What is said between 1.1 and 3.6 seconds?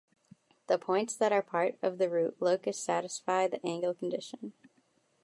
that are part of the root locus satisfy